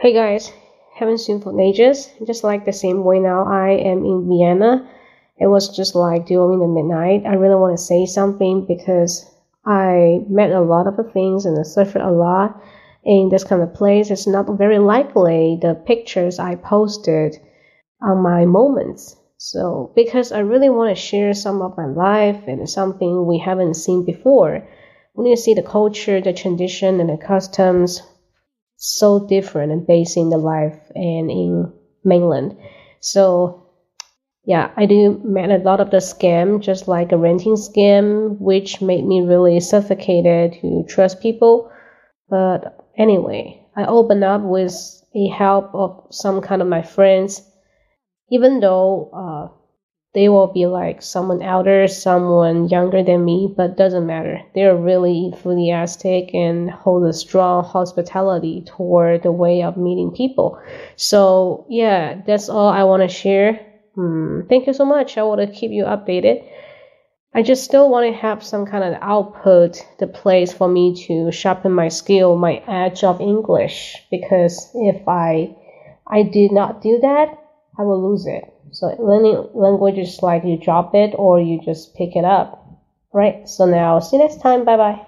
[0.00, 0.50] Hey guys,
[0.94, 2.10] haven't seen for ages.
[2.26, 4.88] Just like the same way now, I am in Vienna.
[5.36, 7.26] It was just like during the midnight.
[7.26, 9.30] I really want to say something because
[9.66, 12.62] I met a lot of things and I suffered a lot
[13.04, 14.10] in this kind of place.
[14.10, 17.36] It's not very likely the pictures I posted
[18.00, 19.14] on my moments.
[19.36, 23.74] So because I really want to share some of my life and something we haven't
[23.74, 24.66] seen before.
[25.12, 28.00] When you see the culture, the tradition, and the customs,
[28.82, 31.70] so different and based in the life and in
[32.02, 32.56] mainland.
[33.00, 33.66] So
[34.44, 38.80] yeah, I do met a lot of the scam, just like a renting scam, which
[38.80, 41.70] made me really suffocated to trust people.
[42.30, 44.72] But anyway, I opened up with
[45.12, 47.42] the help of some kind of my friends,
[48.30, 49.59] even though uh,
[50.12, 54.40] they will be like someone elder, someone younger than me, but doesn't matter.
[54.54, 60.60] They're really enthusiastic and hold a strong hospitality toward the way of meeting people.
[60.96, 63.64] So yeah, that's all I want to share.
[63.94, 65.16] Hmm, thank you so much.
[65.16, 66.44] I want to keep you updated.
[67.32, 71.30] I just still want to have some kind of output, the place for me to
[71.30, 74.04] sharpen my skill, my edge of English.
[74.10, 75.54] Because if I,
[76.04, 77.38] I did not do that,
[77.78, 78.52] I will lose it.
[78.72, 82.66] So learning language is like you drop it or you just pick it up.
[83.12, 83.48] Right.
[83.48, 84.64] So now see you next time.
[84.64, 85.06] Bye bye.